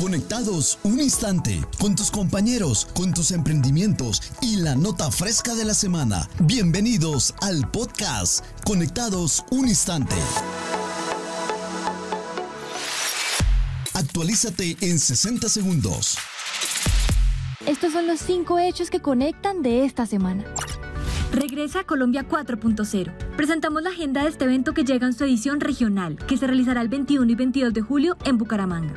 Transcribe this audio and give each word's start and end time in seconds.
Conectados 0.00 0.78
un 0.82 0.98
instante 0.98 1.60
con 1.78 1.94
tus 1.94 2.10
compañeros, 2.10 2.88
con 2.94 3.12
tus 3.12 3.32
emprendimientos 3.32 4.22
y 4.40 4.56
la 4.56 4.74
nota 4.74 5.10
fresca 5.10 5.54
de 5.54 5.66
la 5.66 5.74
semana. 5.74 6.26
Bienvenidos 6.38 7.34
al 7.42 7.70
podcast 7.70 8.42
Conectados 8.64 9.44
un 9.50 9.68
instante. 9.68 10.14
Actualízate 13.92 14.78
en 14.80 14.98
60 14.98 15.50
segundos. 15.50 16.16
Estos 17.66 17.92
son 17.92 18.06
los 18.06 18.20
cinco 18.20 18.58
hechos 18.58 18.88
que 18.88 19.00
conectan 19.00 19.60
de 19.60 19.84
esta 19.84 20.06
semana. 20.06 20.46
Regresa 21.30 21.80
a 21.80 21.84
Colombia 21.84 22.26
4.0. 22.26 23.36
Presentamos 23.36 23.82
la 23.82 23.90
agenda 23.90 24.22
de 24.22 24.30
este 24.30 24.46
evento 24.46 24.72
que 24.72 24.84
llega 24.84 25.06
en 25.06 25.12
su 25.12 25.24
edición 25.24 25.60
regional, 25.60 26.16
que 26.26 26.38
se 26.38 26.46
realizará 26.46 26.80
el 26.80 26.88
21 26.88 27.30
y 27.30 27.34
22 27.34 27.74
de 27.74 27.82
julio 27.82 28.16
en 28.24 28.38
Bucaramanga. 28.38 28.94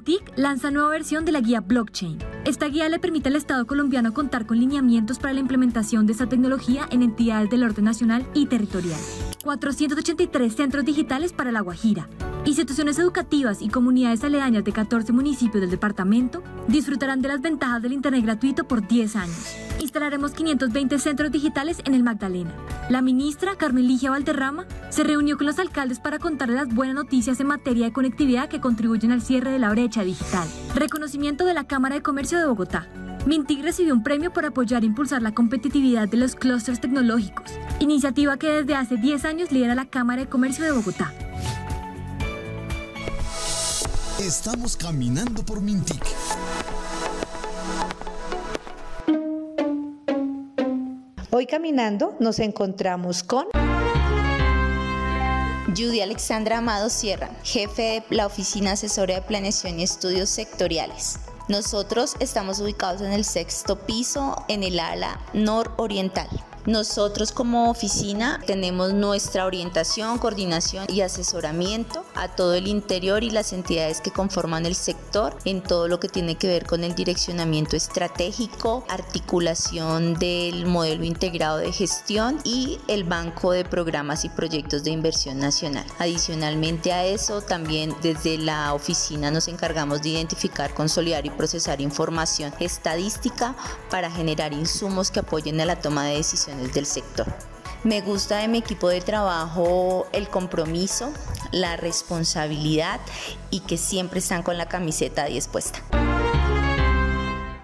Mintic 0.00 0.32
lanza 0.36 0.70
nueva 0.70 0.88
versión 0.88 1.26
de 1.26 1.32
la 1.32 1.40
guía 1.40 1.60
blockchain. 1.60 2.18
Esta 2.46 2.66
guía 2.66 2.88
le 2.88 2.98
permite 2.98 3.28
al 3.28 3.36
Estado 3.36 3.66
colombiano 3.66 4.14
contar 4.14 4.46
con 4.46 4.58
lineamientos 4.58 5.18
para 5.18 5.34
la 5.34 5.40
implementación 5.40 6.06
de 6.06 6.12
esta 6.12 6.26
tecnología 6.26 6.88
en 6.90 7.02
entidades 7.02 7.50
del 7.50 7.64
orden 7.64 7.84
nacional 7.84 8.26
y 8.32 8.46
territorial. 8.46 8.98
483 9.44 10.54
centros 10.54 10.84
digitales 10.86 11.34
para 11.34 11.52
La 11.52 11.60
Guajira. 11.60 12.08
Instituciones 12.46 12.98
educativas 12.98 13.60
y 13.60 13.68
comunidades 13.68 14.24
aledañas 14.24 14.64
de 14.64 14.72
14 14.72 15.12
municipios 15.12 15.60
del 15.60 15.70
departamento 15.70 16.42
disfrutarán 16.66 17.20
de 17.20 17.28
las 17.28 17.42
ventajas 17.42 17.82
del 17.82 17.92
Internet 17.92 18.24
gratuito 18.24 18.64
por 18.64 18.86
10 18.86 19.16
años. 19.16 19.69
Instalaremos 19.80 20.32
520 20.32 20.98
centros 20.98 21.32
digitales 21.32 21.78
en 21.84 21.94
el 21.94 22.02
Magdalena. 22.02 22.52
La 22.90 23.00
ministra 23.00 23.56
Carmeligia 23.56 24.10
Valderrama 24.10 24.66
se 24.90 25.04
reunió 25.04 25.38
con 25.38 25.46
los 25.46 25.58
alcaldes 25.58 26.00
para 26.00 26.18
contarles 26.18 26.56
las 26.56 26.74
buenas 26.74 26.94
noticias 26.94 27.40
en 27.40 27.46
materia 27.46 27.86
de 27.86 27.92
conectividad 27.92 28.48
que 28.48 28.60
contribuyen 28.60 29.10
al 29.10 29.22
cierre 29.22 29.50
de 29.50 29.58
la 29.58 29.70
brecha 29.70 30.04
digital. 30.04 30.46
Reconocimiento 30.74 31.46
de 31.46 31.54
la 31.54 31.64
Cámara 31.64 31.94
de 31.94 32.02
Comercio 32.02 32.38
de 32.38 32.46
Bogotá. 32.46 32.88
Mintic 33.26 33.62
recibió 33.62 33.94
un 33.94 34.02
premio 34.02 34.32
por 34.32 34.44
apoyar 34.44 34.82
e 34.82 34.86
impulsar 34.86 35.22
la 35.22 35.32
competitividad 35.32 36.08
de 36.08 36.16
los 36.16 36.34
clústeres 36.34 36.80
tecnológicos, 36.80 37.50
iniciativa 37.78 38.36
que 38.36 38.48
desde 38.48 38.74
hace 38.74 38.96
10 38.96 39.24
años 39.24 39.52
lidera 39.52 39.74
la 39.74 39.86
Cámara 39.86 40.22
de 40.22 40.28
Comercio 40.28 40.64
de 40.64 40.72
Bogotá. 40.72 41.12
Estamos 44.18 44.76
caminando 44.76 45.42
por 45.42 45.62
Mintic. 45.62 46.04
Caminando 51.46 52.16
nos 52.20 52.38
encontramos 52.38 53.22
con 53.22 53.46
Judy 55.68 56.00
Alexandra 56.00 56.58
Amado 56.58 56.90
Sierra, 56.90 57.30
jefe 57.44 58.04
de 58.08 58.16
la 58.16 58.26
Oficina 58.26 58.72
Asesora 58.72 59.14
de 59.14 59.22
Planeación 59.22 59.80
y 59.80 59.84
Estudios 59.84 60.28
Sectoriales. 60.28 61.18
Nosotros 61.48 62.14
estamos 62.20 62.60
ubicados 62.60 63.00
en 63.00 63.12
el 63.12 63.24
sexto 63.24 63.78
piso, 63.86 64.44
en 64.48 64.62
el 64.62 64.78
ala 64.78 65.20
nororiental. 65.32 66.28
Nosotros 66.66 67.32
como 67.32 67.70
oficina 67.70 68.40
tenemos 68.46 68.92
nuestra 68.92 69.46
orientación, 69.46 70.18
coordinación 70.18 70.84
y 70.88 71.00
asesoramiento 71.00 72.04
a 72.14 72.28
todo 72.28 72.54
el 72.54 72.66
interior 72.66 73.24
y 73.24 73.30
las 73.30 73.54
entidades 73.54 74.00
que 74.02 74.10
conforman 74.10 74.66
el 74.66 74.74
sector 74.74 75.36
en 75.46 75.62
todo 75.62 75.88
lo 75.88 76.00
que 76.00 76.08
tiene 76.08 76.34
que 76.34 76.48
ver 76.48 76.66
con 76.66 76.84
el 76.84 76.94
direccionamiento 76.94 77.76
estratégico, 77.76 78.84
articulación 78.88 80.14
del 80.18 80.66
modelo 80.66 81.04
integrado 81.04 81.56
de 81.58 81.72
gestión 81.72 82.38
y 82.44 82.78
el 82.88 83.04
banco 83.04 83.52
de 83.52 83.64
programas 83.64 84.26
y 84.26 84.28
proyectos 84.28 84.84
de 84.84 84.90
inversión 84.90 85.38
nacional. 85.38 85.86
Adicionalmente 85.98 86.92
a 86.92 87.06
eso, 87.06 87.40
también 87.40 87.96
desde 88.02 88.36
la 88.36 88.74
oficina 88.74 89.30
nos 89.30 89.48
encargamos 89.48 90.02
de 90.02 90.10
identificar, 90.10 90.74
consolidar 90.74 91.24
y 91.24 91.30
procesar 91.30 91.80
información 91.80 92.52
estadística 92.60 93.56
para 93.90 94.10
generar 94.10 94.52
insumos 94.52 95.10
que 95.10 95.20
apoyen 95.20 95.58
a 95.60 95.64
la 95.64 95.80
toma 95.80 96.04
de 96.04 96.16
decisiones 96.16 96.59
del 96.68 96.86
sector. 96.86 97.26
Me 97.82 98.02
gusta 98.02 98.38
de 98.38 98.48
mi 98.48 98.58
equipo 98.58 98.88
de 98.88 99.00
trabajo 99.00 100.06
el 100.12 100.28
compromiso, 100.28 101.12
la 101.50 101.76
responsabilidad 101.76 103.00
y 103.50 103.60
que 103.60 103.78
siempre 103.78 104.20
están 104.20 104.42
con 104.42 104.58
la 104.58 104.68
camiseta 104.68 105.24
dispuesta. 105.24 105.82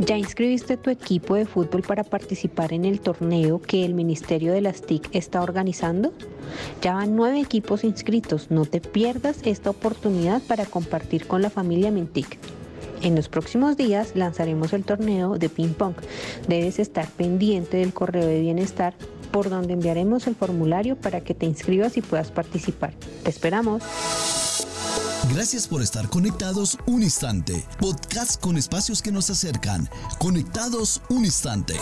¿Ya 0.05 0.17
inscribiste 0.17 0.75
tu 0.75 0.89
equipo 0.89 1.35
de 1.35 1.45
fútbol 1.45 1.81
para 1.81 2.03
participar 2.03 2.73
en 2.73 2.83
el 2.83 2.99
torneo 2.99 3.61
que 3.61 3.85
el 3.85 3.93
Ministerio 3.93 4.51
de 4.51 4.59
las 4.59 4.81
TIC 4.81 5.09
está 5.13 5.41
organizando? 5.41 6.13
Ya 6.81 6.93
van 6.95 7.15
nueve 7.15 7.39
equipos 7.39 7.85
inscritos. 7.85 8.51
No 8.51 8.65
te 8.65 8.81
pierdas 8.81 9.37
esta 9.43 9.69
oportunidad 9.69 10.41
para 10.41 10.65
compartir 10.65 11.25
con 11.25 11.41
la 11.41 11.49
familia 11.49 11.89
Mintic. 11.89 12.37
En 13.01 13.15
los 13.15 13.29
próximos 13.29 13.77
días 13.77 14.11
lanzaremos 14.13 14.73
el 14.73 14.83
torneo 14.83 15.37
de 15.37 15.47
ping 15.47 15.73
pong. 15.73 15.95
Debes 16.49 16.79
estar 16.79 17.07
pendiente 17.07 17.77
del 17.77 17.93
correo 17.93 18.27
de 18.27 18.41
bienestar 18.41 18.95
por 19.31 19.49
donde 19.49 19.73
enviaremos 19.73 20.27
el 20.27 20.35
formulario 20.35 20.95
para 20.95 21.21
que 21.21 21.33
te 21.33 21.45
inscribas 21.45 21.95
y 21.97 22.01
puedas 22.01 22.29
participar. 22.29 22.93
Te 23.23 23.29
esperamos. 23.29 23.83
Gracias 25.31 25.67
por 25.67 25.81
estar 25.81 26.09
conectados 26.09 26.77
un 26.85 27.01
instante. 27.01 27.63
Podcast 27.79 28.39
con 28.41 28.57
espacios 28.57 29.01
que 29.01 29.11
nos 29.11 29.29
acercan. 29.29 29.89
Conectados 30.19 31.01
un 31.09 31.25
instante. 31.25 31.75